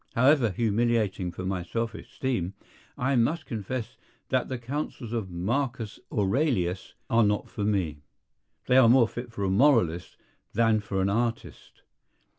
[0.15, 2.55] However humiliating for my self esteem,
[2.97, 3.97] I must confess
[4.29, 8.01] that the counsels of Marcus Aurelius are not for me.
[8.65, 10.17] They are more fit for a moralist
[10.55, 11.83] than for an artist.